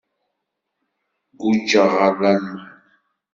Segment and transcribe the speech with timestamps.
[1.39, 2.57] Guǧǧeɣ ɣer Lalman.